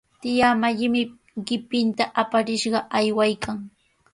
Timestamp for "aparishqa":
2.23-2.79